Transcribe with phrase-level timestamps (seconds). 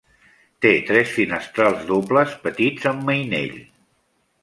[0.65, 3.57] Té tres finestrals dobles, petits, amb mainell.